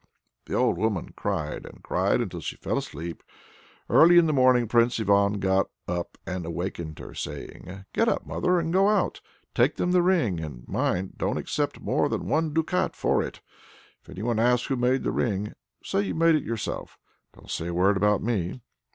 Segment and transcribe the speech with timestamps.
[0.45, 3.21] The old woman cried and cried until she fell asleep.
[3.87, 8.59] Early in the morning Prince Ivan got up and awakened her, saying: "Get up, mother,
[8.59, 9.21] and go out!
[9.53, 13.41] take them the ring, and mind, don't accept more than one ducat for it.
[14.01, 15.53] If anyone asks who made the ring,
[15.83, 16.97] say you made it yourself;
[17.35, 18.59] don't say a word about me."